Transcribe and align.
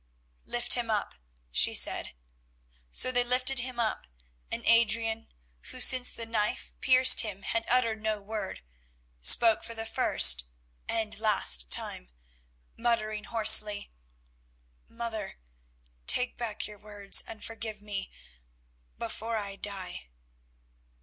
"Lift 0.45 0.73
him 0.73 0.89
up," 0.89 1.13
she 1.51 1.75
said. 1.75 2.13
So 2.89 3.11
they 3.11 3.23
lifted 3.23 3.59
him 3.59 3.79
up, 3.79 4.07
and 4.49 4.65
Adrian, 4.65 5.31
who, 5.69 5.79
since 5.79 6.09
the 6.09 6.25
knife 6.25 6.73
pierced 6.81 7.19
him 7.19 7.43
had 7.43 7.65
uttered 7.69 8.01
no 8.01 8.19
word, 8.19 8.63
spoke 9.21 9.63
for 9.63 9.75
the 9.75 9.85
first 9.85 10.43
and 10.89 11.19
last 11.19 11.69
time, 11.71 12.09
muttering 12.75 13.25
hoarsely: 13.25 13.91
"Mother, 14.87 15.37
take 16.07 16.35
back 16.35 16.65
your 16.65 16.79
words 16.79 17.21
and 17.27 17.43
forgive 17.45 17.79
me—before 17.79 19.37
I 19.37 19.55
die." 19.55 20.07